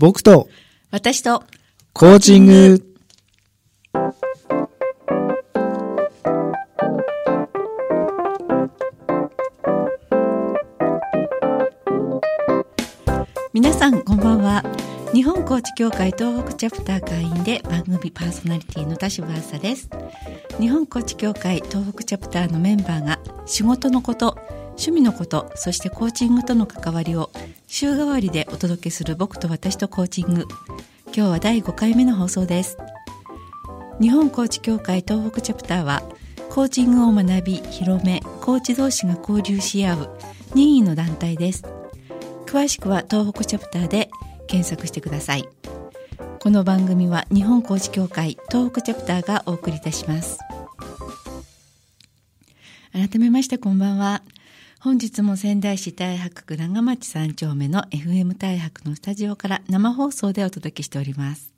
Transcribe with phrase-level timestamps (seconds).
[0.00, 0.48] 僕と
[0.90, 1.44] 私と
[1.92, 2.82] コーチング。
[13.52, 14.64] 皆さんこんばんは
[15.12, 19.90] 日本コーチ協会東北チャプター会員で番組パーソナリティの田柴麻です
[20.58, 24.38] 日本コーチ協会東北チャプターのメンバーが仕事のこと
[24.80, 27.29] 趣味のことそしてコーチングとの関わりを
[27.80, 30.46] 週替わりでお届けする僕と私とコーチング。
[31.06, 32.76] 今日は第5回目の放送です。
[33.98, 36.02] 日本コーチ協会東北チャプターは
[36.50, 40.18] コーチングを学び広めコーチ同士が交流し合う
[40.54, 41.64] 任意の団体です。
[42.44, 44.10] 詳しくは東北チャプターで
[44.46, 45.48] 検索してください。
[46.38, 50.38] この番組は日本コーチ協会東北チャプターがお送りいたします。
[52.92, 54.20] 改めましてこんばんは。
[54.82, 61.52] 本日も仙台市太白区長町三丁目の FM 太白のスタジオから生放送でお届けしております。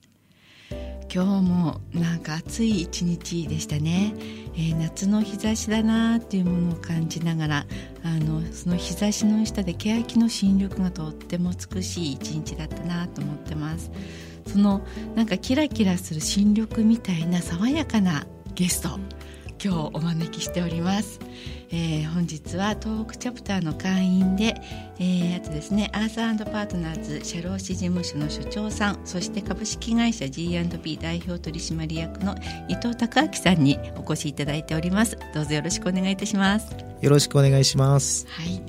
[1.15, 4.15] 今日もなんか暑い一日でしたね、
[4.55, 7.66] えー、夏の日差しだなっていうものを感じながら
[8.02, 13.93] あのその日差しの下で欅の新緑がとっても美しい一日だったなと思ってます。
[14.49, 18.99] そのなんかキラキラする新緑みたいな爽やかなゲスト
[19.65, 21.21] 今日お招きしております、
[21.74, 24.54] えー、本日は東北チャプターの会員で、
[24.98, 32.37] えー、あとですねアーサーパートナーズ社労士事務所の所長さんそして株式会社 G&P 代表取締役の
[32.68, 35.16] 伊藤孝明さんにお越しいただいております。
[35.34, 36.74] どうぞよろしくお願いいたします。
[37.00, 38.26] よろしくお願いします。
[38.28, 38.62] はい。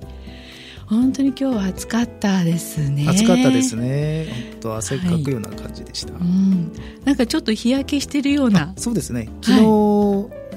[0.86, 3.06] 本当に今日は暑かったですね。
[3.10, 4.28] 暑かったですね。
[4.54, 6.72] 本当汗かくような感じでした、はい、うん、
[7.04, 9.30] なんかちょっと日焼けしてるようなそうですね。
[9.42, 9.93] 昨日、はい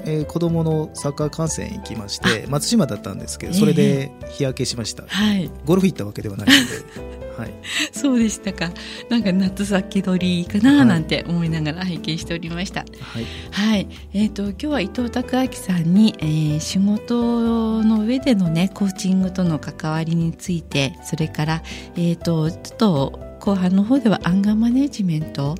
[0.07, 7.17] えー、子供のサッカー観戦行きまして松島だったんですけどそれで日焼けしました、えー、はい、ゴルフ行ったわけではないので。
[7.37, 7.53] はい、
[7.93, 8.71] そうでしたか。
[9.09, 21.63] なんか夏先取りかななんて思いながら拝見しておりました、はい、はい、えーと、今日は伊藤孝明さんに、えー、仕事の上でのねコーチングとの関わりについてそれから、
[21.95, 25.55] えーと、とちょっと後半の方ではアンガーマネジメント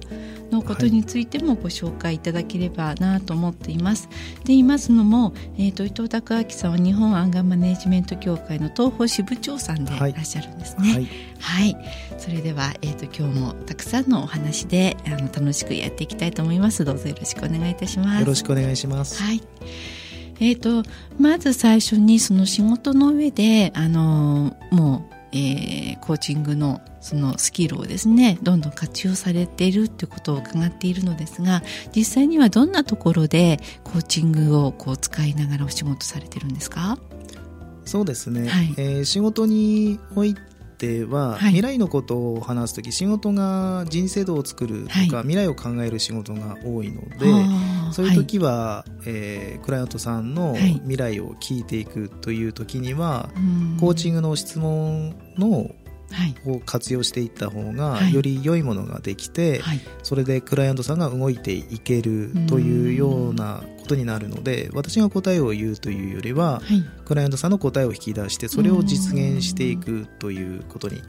[0.51, 4.07] のことについてもご紹介いただければなと思っています。
[4.07, 10.93] で言いますのも、えーと、伊藤孝明さんは日本アンガーマネジメント協会の東方支部長さんでいらっしゃるんですね。
[10.93, 11.07] はい、
[11.39, 11.77] はい、
[12.17, 16.85] それでは、えーと、今日もたくさんのお話であの楽しくやっていきたいと思います。
[16.85, 18.19] どうぞよろしくお願いいたします。
[18.21, 19.21] よろしくお願いします。
[19.21, 19.41] はい
[20.39, 20.87] えーと、
[21.19, 31.61] まず最初にその仕事の上であのもうえー、コーチングのそのスキルをですねどんどん活用されているということを伺っているのですが
[31.95, 36.97] 実際にはどんなところでコーチングをこう使いながらお仕事されてるんですか？
[37.85, 40.35] そうですね、はい、えー、仕事におい
[40.77, 47.25] ては、はい、未来のことを話す時仕事が人生度を作るとか、はい、未来を考える仕事が多いので
[47.91, 53.29] そういう時は、はい、えー、クライアントさんの未来を聞いていくという時には、
[53.79, 55.71] コーチングの質問の
[56.45, 71.01] を活用していった方がより良いものができて、はい、それでクライアントさんが動いていけるというようなことになるので私が答えを言うというよりは、はい、クライアントさんの答えを引き出してそれを実現していくということに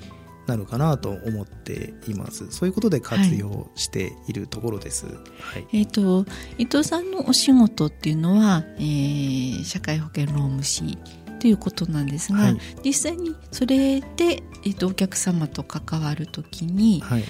[0.49, 2.51] なるかなと思っています。
[2.51, 5.15] そういうことで活用しているところです、はい。
[5.17, 6.25] はい、えーと、
[6.57, 10.99] 伊藤さんのお仕事っていうのは、えー、社会保険労務士
[11.39, 17.25] ということなんですが、はい、実際にそれで、えーと、お客様と関わるときに、はい、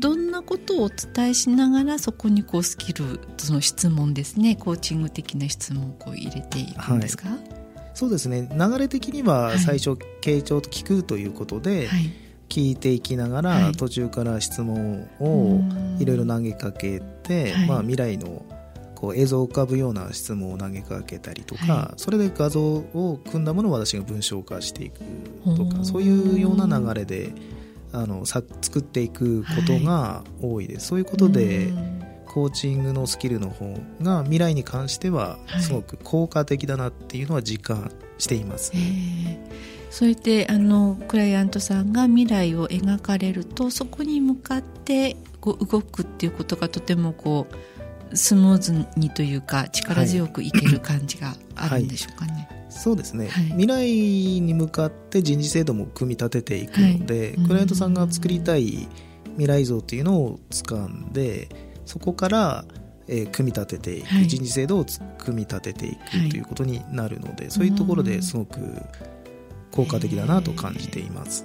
[0.00, 7.38] どんなことをお伝えしながらそこにこうスキルその質問ですねコーチング的な質問をこう入れていくんですか、はい、
[7.94, 8.48] そうですね。
[8.52, 11.88] 流れ的には最初、傾聴と聞くということで、
[12.48, 15.60] 聞いていきながら、途中から質問を
[16.00, 18.44] いろいろ投げかけて、まあ、未来の
[19.04, 25.00] こう映像を浮かぶような質問を投げかけたりとか、はい、それで画像を組んだものを私が文章化していく
[25.56, 27.34] とかそういうような流れで
[27.92, 31.70] あのさ作っていくことが多いです、はい、そういうことで
[32.26, 39.46] コーチングのスキルの方が未来に関してはすごく効果的だなっていうのは実感しています、ね、
[39.90, 47.54] そうやってあのクライアントさんが未来を描かれるとそこに向かってこう動くっていうことがとてもこう
[48.14, 52.32] スムーズにというか力強くいける感じがあるんでしょうかね。
[52.32, 52.42] はい。
[52.42, 58.88] はい、そうですね、はい、未来に向かって人事制度も組み立てていくので、クライアントさんが作りたい
[59.32, 61.48] 未来像っていうのを掴んで
[61.84, 62.64] そこから、
[63.08, 64.86] えー、組み立てていく、人事制度を
[65.18, 68.58] 組み立てていくということになるので、そういうところですごく
[69.70, 71.44] 効果的だなと感じています。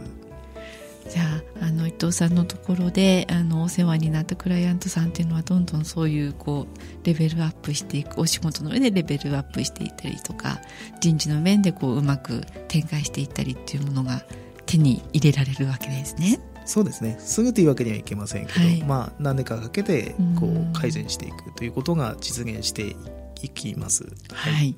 [1.10, 1.24] じゃ
[1.62, 10.60] ああの伊藤さんのところであのお世話になったクライアントさんっていうのはどんどんそういうこうレベルアップしていくお仕事の上でレベルアップしていったりとか
[11.02, 14.24] 人事の面でこううまく展開していったりっていうものが
[14.68, 16.40] 手に入れられるわけですね。
[16.66, 17.18] そうですね。
[17.20, 22.96] すぐというわけにはいけませんけど、はい、まあ何年かかけてこう改善していくということが実現して
[23.42, 24.04] いきます。
[24.32, 24.76] はい、はい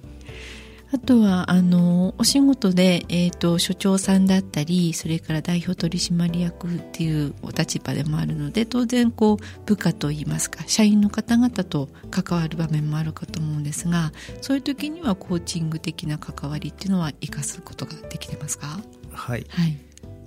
[0.93, 14.11] あとはあのお仕事で、えーと、所長さんだったりそれから代表取締役っていうお立場でもあるので当然こう部下といいますか社員の方々と関わる場面もあるかと思うんですが
[14.41, 18.81] そういう時にはコーチング的な関わりっていうのは生かすことができてますか？
[19.13, 19.77] はい、はい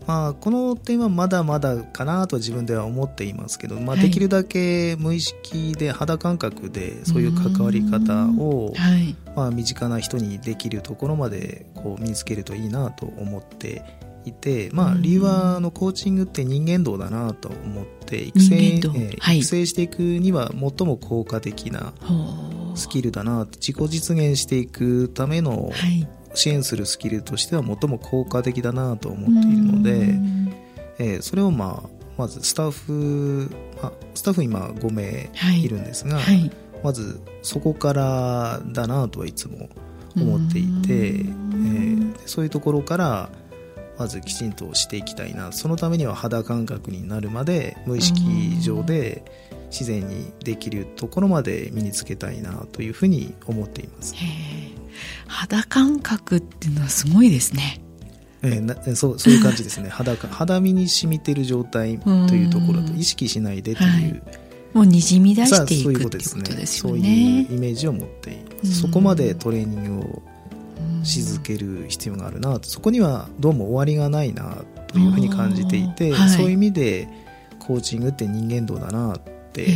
[0.06, 13.82] まあ、この点はまだまだかなと自分では思っていますけど、まあ、できるだけ無意識で肌感覚でそういう関わり方を、はい、まあ、身近な人にできるところまでこう身につけるといいなと思って
[14.26, 21.92] いて、まあ、理由はのコーチングって人間道だなと思って育成,、育成していくには最も効果的な
[22.74, 30.18] スキルだな自己実現していくための、はい支援するスキルとしては最も効果的だなと思っているので、
[30.98, 33.50] えー、それをまあまずスタッフ、
[33.82, 36.40] まあ、スタッフ今5名いるんですが、はい。
[36.40, 36.52] はい、
[36.82, 39.68] まずそこからだなとはいつも
[40.16, 43.30] 思っていて、えー、そういうところから
[43.98, 45.52] まずきちんとしていきたいな。
[45.52, 49.24] そのためには肌感覚になるまで無意識上で
[49.70, 54.14] 自然にできるところまで身につけたいなというふうに思っています。
[55.26, 57.80] 肌感覚っていうのはすごいですね。
[58.42, 59.88] えー、そうそういう感じですね。
[59.88, 64.22] 肌肌身に染みてる状態というところと意識しないでという、はい、
[64.74, 66.66] もうにじみ出していくっていうことですよね。
[66.66, 70.22] そういうイメージを持ってそこまでトレーニングを
[71.02, 72.68] し続ける必要があるなと。
[72.68, 77.08] そこにはどうも終わりがないなというふうに感じていて、はい、そういう意味で
[77.58, 79.16] コーチングって人間道だな
[79.54, 79.66] って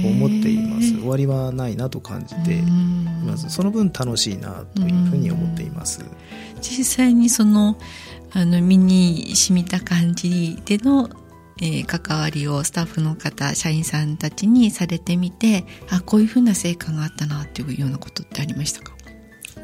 [0.00, 0.92] こう思っています。
[0.94, 6.04] 終わりはないなと感じていますその分楽しいなというふうに思っています。
[6.60, 7.76] 実際にその
[8.32, 11.10] あの身に染みた感じでの
[11.60, 18.92] えー、関わりをスタッフの方社員さんたちにされてみてあこういうふうな成果があったなっていうようなことってありましたか？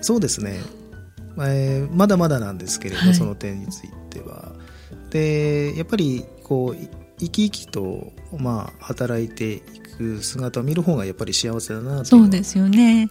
[0.00, 0.60] そうですね、
[1.38, 4.52] えー、まだまだなんですけれど、はい、その点については。
[5.10, 9.60] でやっぱりこう生き生きと、まあ、働いてい
[9.98, 12.16] く姿を見る方がやっぱり幸せだなと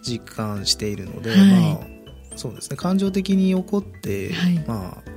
[0.01, 1.39] 実感しているので、はい、
[1.75, 1.87] まあ、
[2.35, 2.77] そうですね。
[2.77, 5.09] 感情的に怒って、はい、まあ、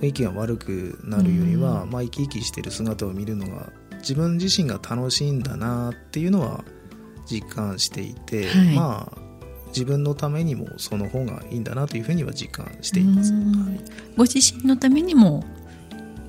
[0.00, 6.62] 雰囲気が悪くなるよりは、まあ、生き生きしている姿を見るのが自分自身が楽しいんだなっていうのは
[7.26, 9.24] 実感していて、はい、まあ
[9.68, 13.80] 自分のためにもその方がいいんだなというふうには実感しています、はい、
[14.16, 15.42] ご自身のためにも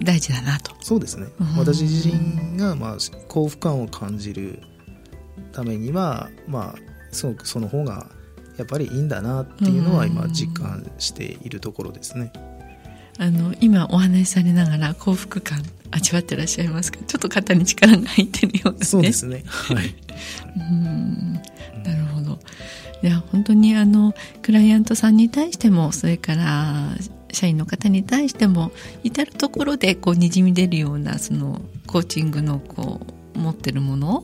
[0.02, 1.28] 大事だなとそうですね、
[1.58, 2.98] 私自身がまあ
[3.28, 4.60] 幸福感を感じる
[5.52, 6.80] ためにはまあ
[7.12, 8.08] すごくその方が
[8.58, 12.32] やっぱりいいんだなっていうのは今実感しているところですね。
[13.18, 17.00] あの今お話しされながら幸福感味わってらっしゃいますか？
[17.08, 19.14] ちょっと肩に力が入ってるようですね。
[19.14, 19.44] そうですね。
[19.46, 19.96] はい。
[20.58, 21.34] うん
[21.84, 22.38] なるほど。
[23.02, 26.90] いや本当にあのクライアントさんに対してもそれから
[27.36, 28.72] 社員の方に対しても
[29.04, 33.02] 至る所でこうにじみ出るようなそのコーチングのこ
[33.36, 34.24] う持ってるもの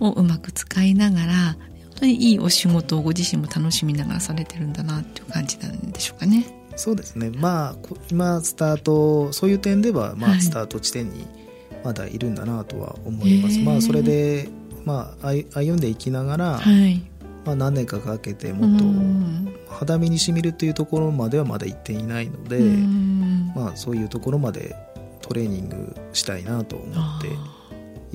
[0.00, 1.34] をうまく使いながら
[1.90, 6.46] 本当にいいお仕事をご自身も楽しみながらされてるんだなっていう感じなんでしょうかね。
[6.76, 7.76] そうですねまあ
[8.10, 11.26] 今スタートそういう点ではまあスタート地点に
[11.82, 13.56] まだいるんだなとは思います。
[13.56, 14.48] はい、まあそれで
[14.84, 17.02] まあ歩んでいきながら、はい、
[17.46, 18.78] まあ、何年かかけてもっ
[19.68, 22.58] と肌身にしみるというところまではまだ行っていないので、
[23.54, 24.74] まあ、そういうところまで
[25.22, 27.28] トレーニングしたいなと思って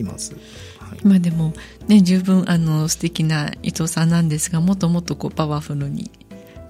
[0.01, 0.33] います。
[0.79, 1.53] はい、まあでも、
[1.87, 6.11] ね、十分あの素敵な伊藤さんなんですがもっともっとこうパワフルに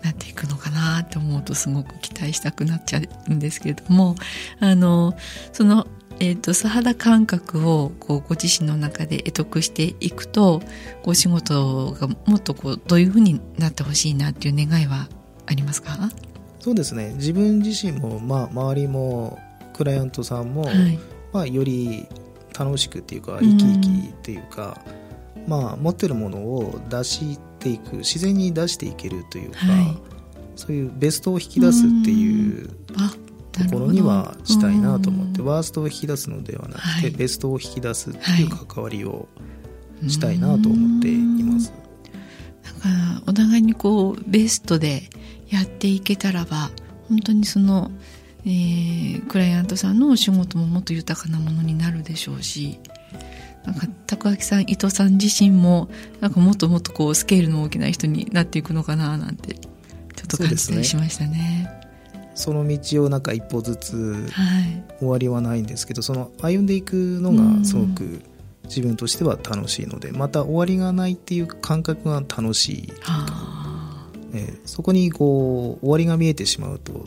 [0.04, 4.16] なっていくのかなと思うとすごく期待したくなっちゃうんですけれども
[4.60, 5.16] あの
[5.52, 5.88] その
[6.24, 10.62] えーと、素肌感覚をこうご自身の中で得得していくと
[11.04, 15.10] お仕事がもっとこうどういうふうになってほしいなっていう願いは
[15.48, 15.98] ありますか？
[16.60, 17.16] そうですね。
[17.16, 19.40] 自分自身も、まあ、周りも
[19.74, 21.00] クライアントさんも、はい、
[21.34, 22.06] まあ、より
[22.58, 24.80] 楽しくっていうか生き生きっていうか、
[25.38, 29.98] うん、まあ、持ってるものを出していく自然に出していけるというか、はい、
[30.56, 32.70] そういうベストを引き出すっていう。
[32.70, 39.28] うところにはしたいなと思ってワーストを引き出すのではなくて、はい、ベストを引き出すっていう関わりを
[40.08, 41.74] したいなと思っています。
[42.64, 45.10] なんかお互いにこうベストで
[45.50, 46.72] やっていけたらば
[47.10, 47.92] 本当にその
[48.46, 52.80] えー、クライアントさんのお仕事ももっと豊かなものになるでしょうし
[53.66, 55.90] なんか高明さん伊藤さん自身も
[56.20, 59.68] なんかもっともっとこうスケールの大きな人になっていくのかななんてちょ
[60.24, 61.81] っと感じたりしましたね。
[62.34, 64.26] その道をなんか一歩ずつ
[65.00, 68.22] 終わりはないんですけど、はい、その歩んでいくのがすごく
[68.66, 72.94] 自分としては楽しいのでまた終わりがないっていう感覚が楽しい。
[74.34, 77.06] えー、そこにこう終わりが見えてしまうと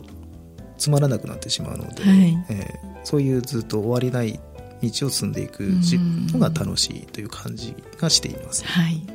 [0.77, 4.39] つまらなくなってしまうので、はい、えー、そういうずっと終わりない
[4.83, 8.63] 道を進んでいくのが楽しいという感じがしています。
[8.65, 9.14] はい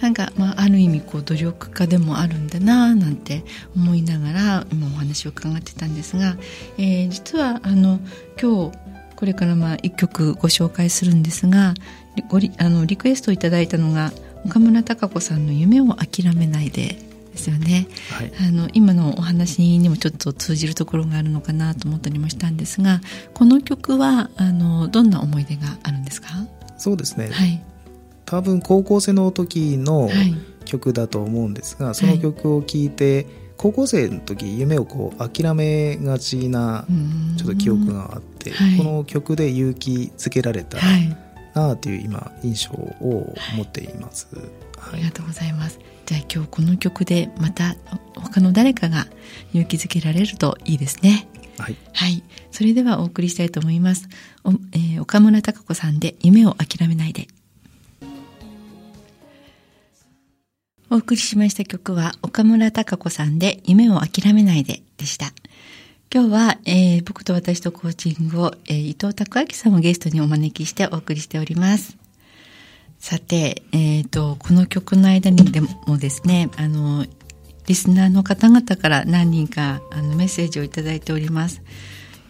[0.00, 6.36] なんか、まあ、ある意味こう努力家でもあるんだななんて思いながら今お話を伺ってたんですが、
[6.78, 7.98] えー、実はあの
[8.40, 8.78] 今日
[9.16, 11.74] これからまあ一曲ご紹介するんですが
[12.28, 14.12] ごリあのリクエストをいただいたのが
[14.44, 16.98] 岡村孝子さんの「夢を諦めないで」
[17.32, 23.00] ですよね、はい、あの今のお話にもちょっと通じるところがあるのかなと思ったりもしたんですが
[23.34, 26.28] この曲はあのどんな思い出があるんですか
[26.76, 27.62] そうですね、はい、
[28.28, 30.10] 多分高校生の時の
[30.66, 36.86] 曲だと思うんですが、はい、その曲を聴いて、高校生の時夢をこう諦めがちな
[37.38, 40.76] ちょっと記憶があって、この曲で勇気づけられた
[41.54, 44.28] なという今印象を持っています。
[44.92, 45.80] ありがとうございます。
[46.04, 47.76] じゃあ今日この曲でまた
[48.14, 49.06] 他の誰かが
[49.54, 51.28] 勇気づけられるといいですね。
[51.56, 51.76] はい。
[51.94, 52.22] はい。
[52.50, 54.06] それではお送りしたいと思います。
[54.44, 57.26] おえー、岡村孝子さんで夢を諦めないで。
[60.90, 65.26] お送りしました曲は岡村孝子さんで夢を諦めないででした。
[66.10, 71.98] 今日は、えー、僕と私とコーチングを、えー、伊藤拓明さんをゲストにお招きしてお送りしております。
[72.98, 77.04] さて、えっ、ー、と、この曲の間にでもですね、あの、
[77.66, 81.60] リスナーの方々から何人かあのメッセージをいただいております。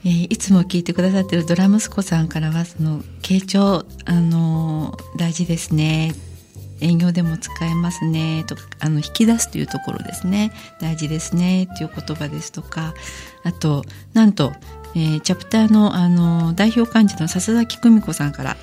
[0.05, 6.13] えー、いつも聞いてくださってるドラムスコさんからは、その、傾聴、あの、大事ですね。
[6.81, 12.95] 営業でも使えますねとかあの引き出すというところですね大事ですねっていう言葉ですとか
[13.45, 14.53] あとなんと、
[14.95, 18.57] えー、チャプターのあの代表幹事の笹崎久美子さんから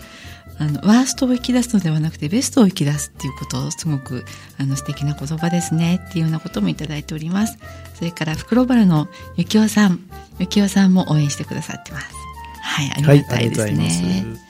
[0.57, 4.23] あのワーストを引き出すのではなくてベストを引き出すっていうことをすごく
[4.57, 6.01] あの素敵な言葉ですね。
[6.09, 7.57] っていうようなこともいただいております。
[7.93, 9.99] それから袋原のゆきおさん。
[10.39, 12.25] ゆきおさんも応援してくださってます。
[12.65, 13.65] はいありがたいです
[14.01, 14.44] ね、はい、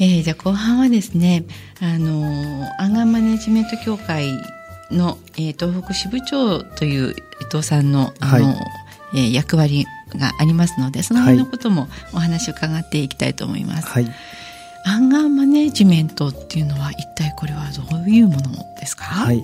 [0.00, 1.44] えー、じゃあ後半はですね
[1.80, 4.32] あのアンガンマネジメント協会
[4.90, 7.14] の、えー、東北支部長という伊
[7.50, 8.56] 藤さんのあの、はい、
[9.14, 9.86] えー、役割
[10.16, 13.88] がありますのでその辺のこともお話を伺っていきたいと思います。
[13.88, 14.06] はい。
[14.86, 18.40] アンガーマネジメントっていうのは一体これはどういうもの
[18.80, 19.04] ですか？
[19.04, 19.42] はい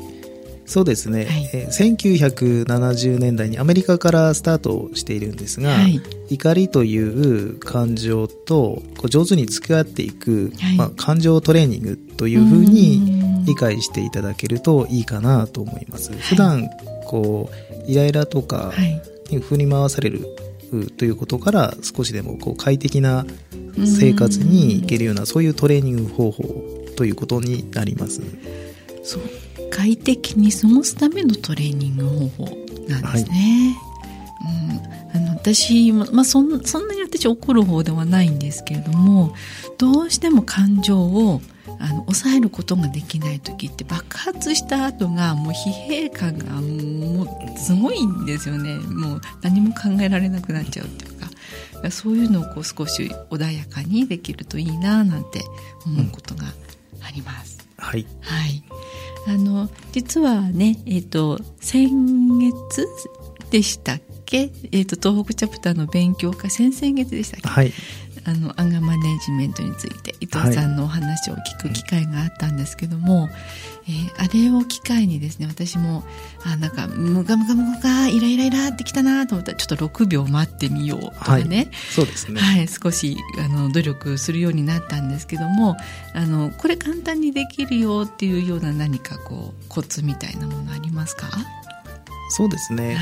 [0.67, 16.11] そうですね、はい、えー、1970年代にアメリカからスタートしているんですが、はい、怒りという感情とこう上手に付き合っていく、はい、まあ、感情トレーニングというふうに理解していただけるといいかなと思います。
[16.11, 16.69] はい、普段
[17.07, 18.73] こうイライラとか
[19.31, 20.27] に振り回される
[20.97, 23.27] ということから少しでもこう快適な
[23.99, 26.43] 生活にいけるようなそういうトレーニング方法
[26.97, 28.23] ということになります。
[29.03, 29.23] そう
[29.71, 32.45] 快適に過ごすためのトレーニング方法
[32.89, 33.77] なんですね。
[34.41, 39.35] はい、うん、あの私も、まあ、そんそんなに私怒る方ではないんですけれども
[39.79, 41.41] どうしても感情を
[41.81, 48.77] あの抑えることができない時って爆発した後がもう疲弊感がもうすごいんですよね。
[48.77, 51.25] もう何も考えられなくなっちゃうっていうか。
[51.91, 55.43] そういうのをこう少し穏やかにできるといいななんて
[55.85, 56.45] 思うことが
[57.03, 57.59] あります。
[57.79, 58.65] うん、はい、はい、
[59.27, 62.87] あの実はね、えーと、先月
[63.51, 67.73] でしたっけ、えーと、東北チャプターの勉強会先々月でしたっけ、はい、
[68.27, 73.31] あのアンガーマネジメントについて伊藤さんのお話を聞く機会があったんですけども、はい、
[73.89, 76.05] えー、あれを機会にですね私も
[76.45, 85.77] あなんかムカムカムカイライライラってきたなと思ったらちょっと6秒待ってみようとかね、はい、そうですね、はい、少しあの努力するようになったんですけども
[86.15, 91.29] あのこれ簡単にできるよっていうような何かこうコツみたいなものありますか？
[92.31, 92.97] そうですね、はい、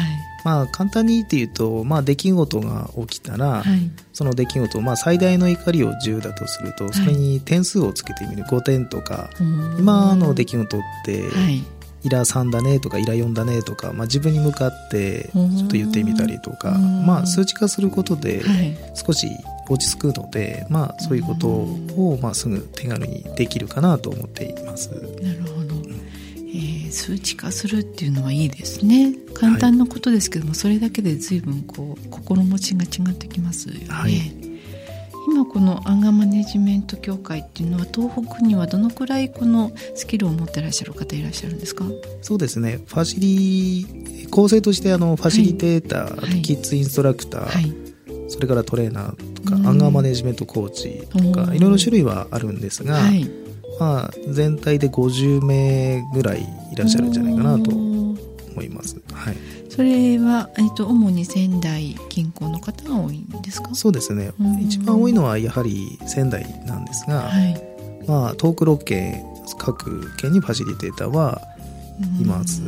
[0.44, 8.42] まあ簡単に言って言うと、まあ、出来事が起きたら、はい、その出来事、まあ、最大の怒りを10だとするとそれに点数をつけてみる。
[8.44, 9.30] 5点とか、
[9.78, 11.22] 今の出来事って、
[12.04, 18.42] イラ3だねとかイラ4だねとか、まあ、自分に向かってちょっと言ってみたりとか、まあ、数値化することで
[18.94, 19.28] 少し
[19.68, 24.90] 落ち着くので、まあ、そういうことをまあすぐ手軽にできるかなと思っています。
[25.22, 25.81] なるほど
[26.54, 29.14] えー、数値化するっていうのはいいですね。
[29.32, 34.12] 簡単なことですけども、はい、それだけで随分こう心持ちが違ってきますよね、はい、
[35.26, 41.86] 今このアンガーマネジメント協会っていうのは東北にはどのくらいこのスキルを持ってらっしゃる方いらっしゃるんですか？
[42.20, 42.80] そうですね。
[42.86, 53.00] ファシリ構成としてあのファシリテーター、はい、キッズインストラクター、それからトレーナーとか、アンガーマネジメントコーチとかいろいろ種類はあるんですが、
[53.82, 58.16] まあ、全体で50名ぐらいいらっしゃるんじゃないかなと思
[58.62, 58.96] います。
[59.12, 59.36] はい、
[59.68, 63.74] それは、えっと、主に仙台近郊の方が多いんですか？
[63.74, 64.30] そうですね。
[64.60, 67.60] 一番多いのはやはり仙台なんですが、はい、
[68.06, 69.24] まあ、東北6県、
[69.58, 71.42] 各県にファシリテーターは
[72.20, 72.62] います。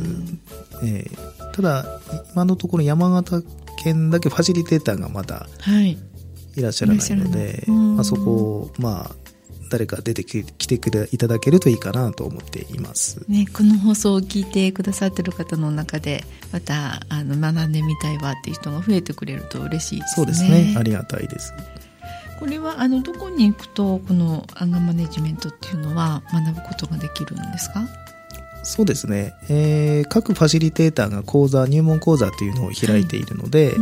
[0.83, 1.85] えー、ただ、
[2.33, 3.41] 今のところ山形
[3.81, 5.97] 県だけファシリテーターがまだい。
[6.61, 9.15] らっしゃらないので、はい、まあ、そこを、まあ、
[9.71, 20.15] 誰か出てきてくれいただけるといいかなと思っています、ね、この放送を聞いてくださってる方の中でまたあの学んでみたいわっていう人が増えてくれると嬉しいですね。
[20.15, 20.75] そうですね。
[20.77, 21.53] ありがたいです。
[22.39, 27.87] これはあのどこに行くとこのアンガーマネジメントっていうのは学ぶことができるんですか？
[28.63, 33.75] そうですね、えー、各ファシリテーターが講座入門講座というのを開いているので、はい、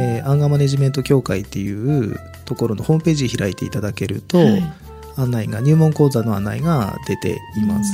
[0.00, 4.72] えー、アンガーマネジメント協会っていうところのホームページ開いていただけると、はい
[5.18, 7.92] 案内が、入門講座の案内が出ています。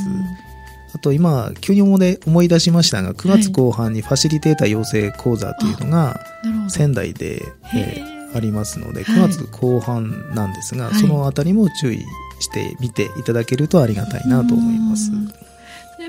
[0.95, 6.21] あと今、急に思い出しましたが、9月後半にファシリテーター養成講座というのが
[6.69, 7.43] 仙台で、
[7.75, 12.05] えー、ありますので、9月後半なんですが、はい、そのあたりも注意
[12.39, 15.11] してみていただけるとありがたいなと思います。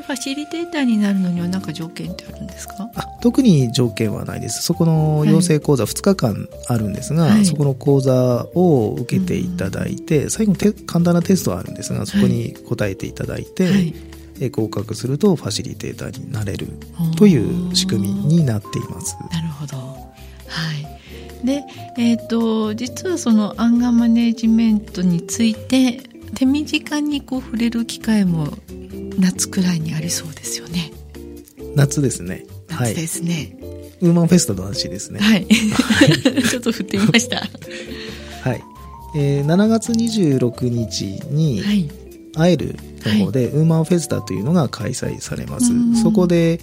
[0.06, 2.90] ファシリテーターになるのには何か条件ってあるんですか？
[3.22, 4.62] 特に条件はないです。
[4.62, 13.72] そこの養成講座2日間あるんですが、はい、そこの講座を受けていただいて、うん、最後に簡単なテストはあるんですが、そこに答えていただいて、は
[14.40, 16.68] い、合格するとファシリテーターになれる
[17.18, 19.18] という仕組みになっています。
[19.32, 19.78] なるほど。
[19.78, 19.94] は
[21.44, 21.46] い。
[21.46, 21.64] で、
[21.98, 26.02] えっ、ー、と、実はそのアンガーマネジメントについて、
[26.36, 28.50] 手短にこう触れる機会も
[29.20, 30.92] 夏くらいにありそうですよね。
[31.75, 32.46] 夏ですね。
[32.70, 35.20] 夏ですね、はい、ウーマンフェストの話ですね。
[35.20, 35.48] はい。
[36.50, 37.38] ちょっと振ってみました。
[37.38, 38.64] はい、
[39.16, 41.90] えー、7月26日に、はい。
[42.38, 42.75] アエル
[43.06, 45.68] の方で、ウーマンフェスタというのが開催されます。
[46.01, 46.60] そこで、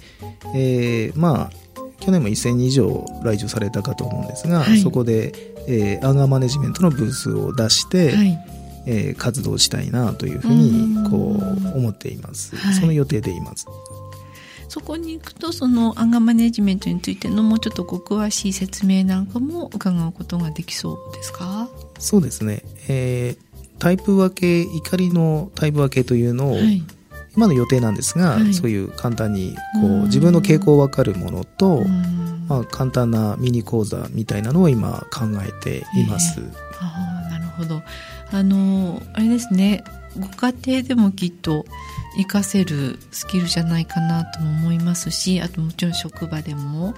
[0.55, 1.63] えー、まあ、
[1.99, 5.33] 去年も1000人以上来場されたかと思うんですが、はい、そこで、
[5.67, 8.39] えー、アンガーマネジメントのブースを出して、はい、
[8.85, 13.65] えー、活動したいなというふうにこう思っています、はい、その予定でいます。
[14.67, 21.69] そこに行くとそのアンガーマネジメントについてのもうちょっとご詳しい説明なんかも伺うことができそうですか？
[21.99, 23.37] そうですね、えー、
[23.77, 26.81] タイプ分け怒りのタイプ分けというのを、はい、
[27.37, 31.83] 今の予定なんですが、はい、そういう簡単にこう自分の傾向分かるものと、
[32.47, 36.39] まあ、簡単なミニ講座みたいなのを今考えています。
[36.39, 37.83] えー、あなるほど
[38.33, 39.83] あのあれですね。
[40.19, 41.65] ご家庭でもきっと
[42.15, 46.93] 活かせるスキルじゃないかなとも思いますしあともちろん職場でも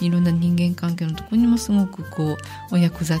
[0.00, 2.36] いろんな人間関係のところにもすごくこう
[2.72, 3.20] お役立ち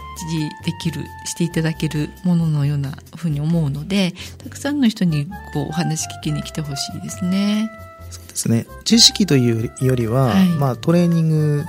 [0.64, 7.70] できるしていただけるもののようなふうに思うのでたくさんの人にこうお話聞きに来てほしいですね。
[8.10, 8.66] そうですね。
[8.84, 11.64] 知識というよりは、はい、まあ、トレーニング、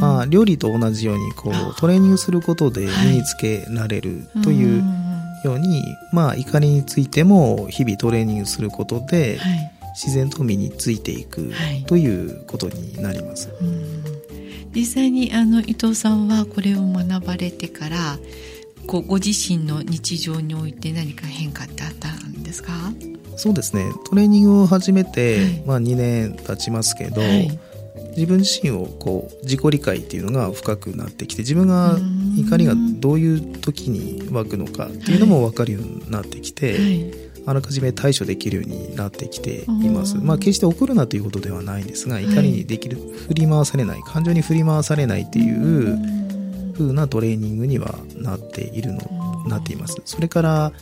[0.00, 5.06] まあ、料理と同じようにこうトレーニングすることで身につけられるという、はい
[5.44, 11.52] ように、まあ、怒りについても日々トレーニングすることで、はい、自然と身についていく
[11.86, 13.48] ということになります。
[13.48, 13.56] はい、
[14.74, 18.18] 実際にあの伊藤さんはこれを学ばれてから
[18.86, 22.72] こうご自身の日常において何か変化ってあったんですか？
[23.36, 23.90] そうですね。
[24.08, 27.20] トレーニングを始めて、はい、まあ、2年経ちますけど、
[28.16, 31.98] 自分自身をこう自己理解っていうのが深くなってきて自分が
[32.36, 37.12] 怒りがどういう時に湧くのかっていうのも分かるようになってきて、はい、
[37.46, 40.16] あらかじめ対処できるようになってきています。
[40.16, 42.96] まあ決して怒るなということではないんですが怒りにできる、
[43.28, 45.98] 振り回されない感情に振り回されないっていう
[46.74, 49.00] 風なトレーニングにはなっているの
[49.48, 49.96] なっています。
[50.04, 50.72] それから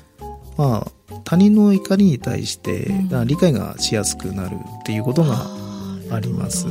[0.57, 0.93] まあ
[1.25, 2.88] 他人の怒りに対して
[3.27, 5.47] 理解がしやすくなるっていうことが
[6.11, 6.67] あります。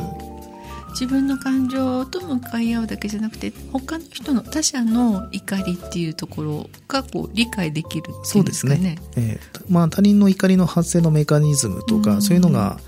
[0.94, 8.76] 自分の感情と向かい合うだけじゃなくて他の人の他者の怒りっていうところがこう理解できるっていうんですかね。
[8.76, 12.80] そうですね、えー、まあ、他人の怒りの発生のメカニズムとか、そういうのが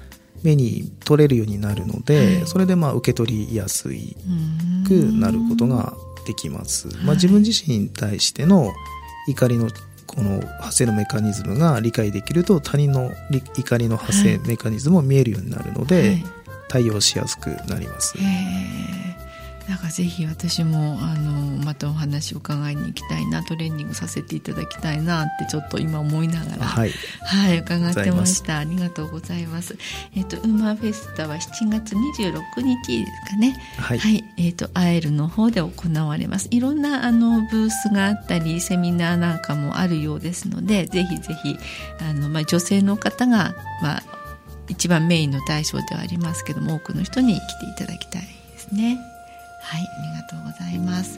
[0.43, 4.15] 目に取れるようになるので、はい、それでまあ受け取りやすい
[4.87, 5.93] くなることが
[6.27, 6.87] できます。
[7.03, 8.71] まあ、自分自身に対しての
[9.27, 9.69] 怒りの
[10.05, 13.11] この発生のメカニズムが理解できると他人の
[13.57, 16.25] 怒りの発生メカニズムも見えるようになるので、はい、
[16.69, 18.15] 対応しやすくなります。
[19.67, 26.65] なんかぜひ私もあのまたお話を伺いに行きたいなトレーニングさせていただきたいなってちょっと今思いながら。
[26.65, 26.91] はい、
[27.23, 28.60] はい、伺ってました。
[28.60, 29.75] ありがとうございます。
[30.15, 33.58] えっ、ー、とウーマーフェスタは7月26日ですかね。
[33.78, 35.71] はい、はい、えっ、ー、とアエルの方で行
[36.08, 36.47] われます。
[36.51, 41.58] いろんなあのブースがあったりセミナーなんかもあるようですのでぜひぜひ
[42.08, 44.04] あの、まあ、女性の方が、まあ、
[44.67, 48.28] 一番メインの対象ではありますけども多くの人に来ていただきたいで
[48.60, 48.99] すね。
[49.65, 51.17] はいありがとうございます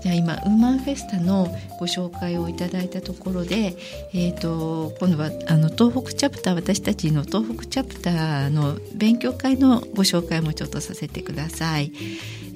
[0.00, 3.76] じゃあ今ウーマンフェスタのご紹介をいただいたところで、
[4.14, 11.92] えーと、今度はあの東北チャプター私たちの東北チャプターの勉強会のご紹介もちょっとさせてください。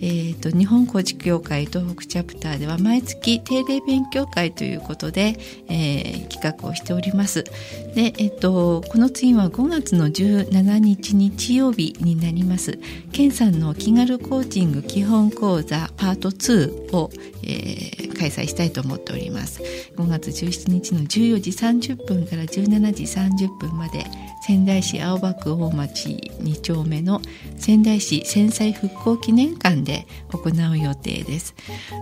[0.06, 5.34] えーと、日本高知協会東北チャプターでは毎月定例勉強会ということで、
[5.68, 7.44] えー、企画をしております。
[7.94, 12.78] で、えーと、この次は5月の17日日曜日になります。
[13.12, 17.10] 健さんの気軽コーチング基本講座パート2を、
[17.42, 19.62] えー、開催したいと思っております。
[19.96, 21.50] 5月17日の14時
[21.94, 24.04] 30分から17時30分まで
[24.46, 26.08] 仙台市青葉区大町
[26.42, 27.22] 2丁目の
[27.56, 31.54] 仙台市戦災復興記念館でで行う予定です。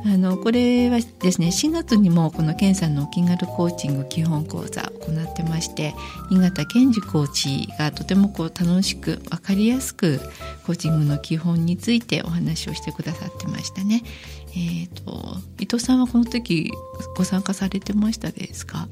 [0.07, 5.95] あのこれはですね4月にもこの健さんのお気軽コーチング基本講座を行ってまして
[6.31, 10.21] 井形健二コーチがとてもこう楽しく分かりやすく
[10.67, 14.03] コーチングの基本についてお話をしてくださってましたね。
[14.55, 16.73] え、ー、と伊藤さんはこの時
[17.17, 18.89] ご参加されてましたですか？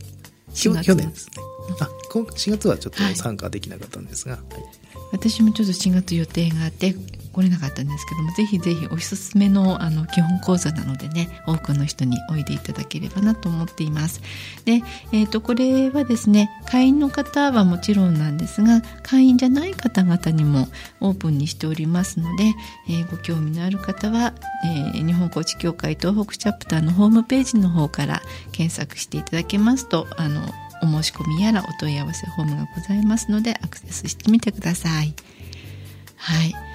[0.53, 1.33] 去年ですね。
[1.81, 6.95] あ4月はちょっと参加できなかったんですが、はい、私もちょっと4月予定があって
[7.33, 14.21] 来れなかったんですけどもぜひぜひおすすめのあの基本講座なのでね多くの人においでいただければなと思っています。
[14.65, 20.69] で、えーと、これはですね会員の方はもちろんなんですが会員じゃない方々にも
[21.01, 22.53] オープンにしておりますので、
[22.89, 30.43] えー、ご興味のある方は、えー、日本コーチ協会東北チャプターのホームページの方から検索していただけますとあの
[30.83, 35.15] お申し込みやらお問い合わせフォームがございますのでアクセスしてみてください。
[36.17, 36.71] はい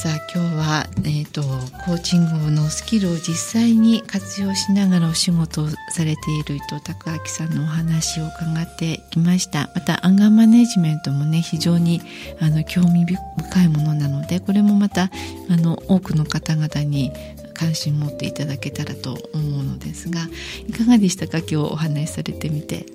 [0.00, 1.42] さあ今日は、えーと、
[1.84, 12.00] コーチングのスキルを実際に活用しながらお仕事をされている伊藤孝明さんのお話を伺ってきましたまたアンガーマネジメントもね非常に
[12.40, 13.18] あの興味深
[13.64, 15.10] いものなのでこれもまた
[15.50, 17.12] あの多くの方々に
[17.60, 20.22] 関心持っていただけたらと思うのですが
[20.66, 21.38] いかがでしたか？
[21.40, 22.86] 今日お話しされてみて。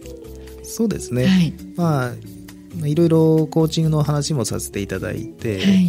[0.64, 5.88] そうですね、はい、まあいろいろコーチングの話もさせていただいて、はい、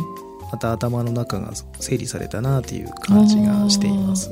[0.52, 4.30] また頭の中が整理されたなという感じがしています。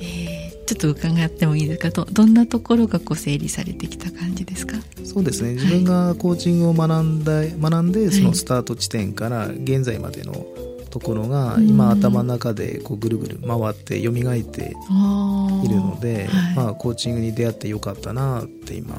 [0.00, 1.90] えー、ちょっと伺ってもいいですか？
[1.90, 4.78] どどんなところがこう整理されてきた感じですか？
[5.04, 5.52] そうですね。
[5.52, 10.44] 自分がコーチングを学んだ、学んでそのスタート地点から現在までの
[10.90, 14.74] ところが今頭の中でこうぐるぐる回って蘇って
[15.64, 18.96] いるので、はい、まあ、コーチングに出会ってよかったなって今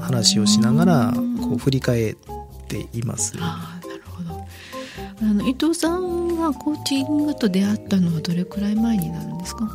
[0.00, 2.16] 話をしながらこう振り返っ
[2.68, 3.34] ています。
[3.38, 4.46] あなるほど。
[5.20, 9.68] あの伊藤さんはコーチングと出会ったのはどれくらい前になるんですか？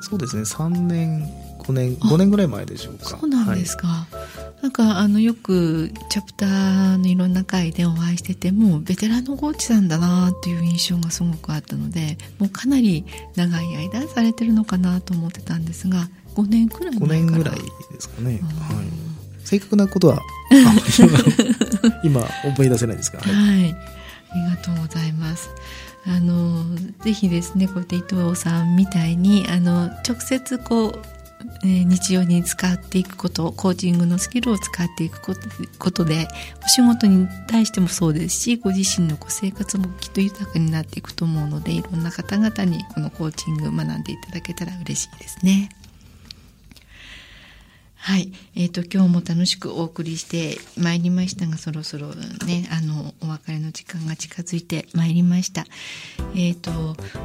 [0.00, 0.42] そうですね。
[0.42, 1.28] 3年
[1.62, 3.10] 5年5年ぐらい前でしょうか。
[3.10, 4.06] そうなんですか、は
[4.60, 13.04] い、なんかあのよくチャプターのいろんな回でお会いしててもベテランのコーチさんだなっていう印象がすごくあったのでもうかなり
[13.36, 17.08] 長い間されてるのかなと思ってたんですが5年くらい前から。
[17.08, 18.40] 5年ぐらいですかね、はい、
[19.44, 20.20] 正確なことは
[22.04, 23.76] 今思い出せないですか、はい、はい、
[24.30, 25.50] ありがとうございます。
[26.04, 26.64] あの
[27.04, 31.21] ぜひですねこうやって伊藤さんみたいにあの直接こう
[31.64, 36.28] え、日常に使っていくことコーチングのスキルを使っていくことで
[36.64, 45.68] お仕事に対してもそうですしご自身のご生活もきっと豊かになっていくと思うのでいろんな方々にこのコーチング学んでいただけたら嬉しいですね。
[48.04, 55.64] はい、えーと、今日も楽しくお送りしてまいりましたがそろそろねあのお別れの時間が近づいてまいりました。
[56.34, 56.72] えーと、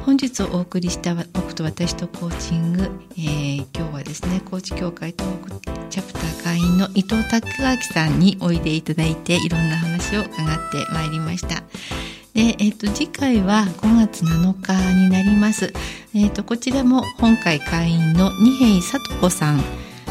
[0.06, 5.28] 本日お送りした「僕と私とコーチング」えー、今日はですね高知協会東
[5.60, 7.40] 北チャプター会員の伊藤孝
[7.74, 10.30] 明さんにおいでいただいていろんな話を伺っ
[10.70, 11.56] てまいりました。
[12.34, 15.72] で、えーと、次回は5月7日になります。
[16.14, 19.64] えーと、こちらも今回会員の二瓶聡子さん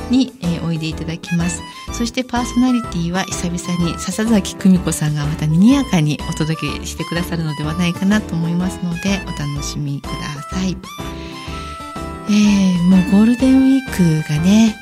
[0.09, 1.61] に、えー、おいでいただきます。
[1.93, 10.11] そしてパーソナリティは久々に笹崎久美子さんがまた賑やかにお届けしてくださるのではないかなと思いますのでお楽しみくだ
[10.51, 10.77] さい、
[12.29, 14.75] えー、もうゴールデンウィークがね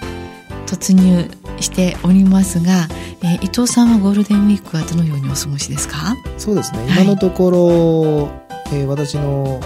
[0.65, 1.29] 突入
[1.61, 2.87] しておりますが、
[3.21, 6.15] えー、伊藤さんはゴールデンウィークはどのようにお過ごしですか？
[6.37, 8.29] そうですね、はい、今のところ、
[8.75, 9.61] えー、私の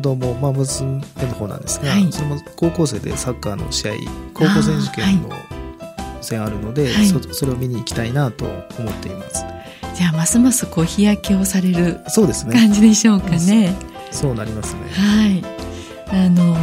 [0.00, 1.02] 子供、まあ、娘の
[1.34, 3.92] 方なんですが、はい、それも高校生でサッカーの試合
[4.32, 9.44] 高校選手権の予選あるので、はい、そそれを見に行きたいなと思っています。
[9.94, 12.00] じゃあますますこう日焼けをされる
[12.50, 13.74] 感じでしょうかね。
[14.10, 14.80] そうなりますね。
[14.90, 15.44] はい。
[16.12, 16.56] あの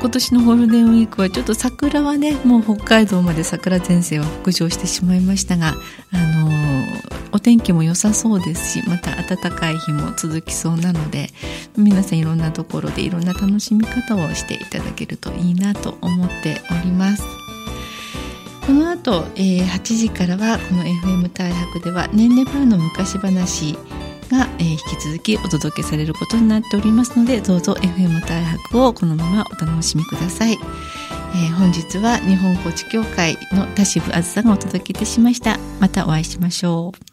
[0.00, 5.74] 今年のゴールデンウィークはちょっと桜はねもう北海道まで桜前線は北上してしまいましたが
[6.12, 7.17] あのお
[7.48, 11.28] 天気も良さそうですしまた暖かい日も続きそうなので
[11.78, 17.22] 皆さんいろんなところでいろんな楽しみ方をしていただけるといいなと思っております。
[18.66, 23.72] この後、えー、8時からはこの FM 大白では年齢前の昔話
[24.30, 35.58] が、えー、引き続きお届けされることになっておりますのでどうぞ FM 大白をこのままお楽しみください、えー、本日は日本高知協会の田渋あずさがお届けいたしました。
[35.80, 37.07] またお会いしましょう。